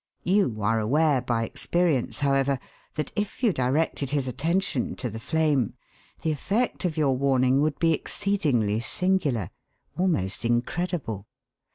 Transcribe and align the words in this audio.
You 0.23 0.63
are 0.63 0.79
aware, 0.79 1.21
by 1.21 1.43
experience, 1.45 2.17
however, 2.17 2.57
that 2.95 3.11
if 3.15 3.43
you 3.43 3.53
directed 3.53 4.09
his 4.09 4.27
attention 4.27 4.95
to 4.95 5.11
the 5.11 5.19
flame, 5.19 5.75
the 6.23 6.31
effect 6.31 6.85
of 6.85 6.97
your 6.97 7.15
warning 7.15 7.61
would 7.61 7.77
be 7.77 7.93
exceedingly 7.93 8.79
singular, 8.79 9.51
almost 9.95 10.43
incredible. 10.43 11.27